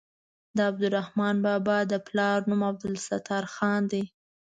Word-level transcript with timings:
د 0.55 0.57
عبدالرحمان 0.69 1.35
بابا 1.45 1.77
د 1.91 1.93
پلار 2.07 2.37
نوم 2.49 2.61
عبدالستار 2.71 3.43
خان 3.55 3.81
دی. 3.91 4.03